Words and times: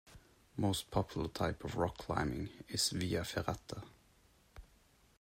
Most 0.57 0.89
popular 0.89 1.27
type 1.27 1.63
of 1.63 1.75
rock 1.75 1.95
climbing 1.99 2.49
is 2.67 2.89
via 2.89 3.21
ferrata. 3.23 3.83